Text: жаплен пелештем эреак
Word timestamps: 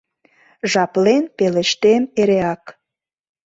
жаплен 0.71 1.23
пелештем 1.37 2.03
эреак 2.21 2.63